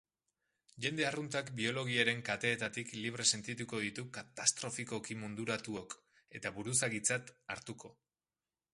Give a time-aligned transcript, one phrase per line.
[0.85, 5.97] Jende arruntak biologiaren kateetatik libre sentituko ditu katastrofikoki munduratuok,
[6.41, 7.97] eta buruzagitzat hartuko.